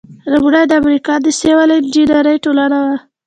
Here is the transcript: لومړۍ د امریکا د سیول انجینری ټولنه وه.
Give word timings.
لومړۍ 0.31 0.63
د 0.67 0.73
امریکا 0.81 1.13
د 1.21 1.27
سیول 1.39 1.69
انجینری 1.77 2.35
ټولنه 2.45 2.77
وه. 2.85 2.95